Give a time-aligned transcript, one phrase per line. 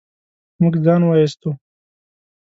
[0.61, 1.49] موږ ځان و ايستو.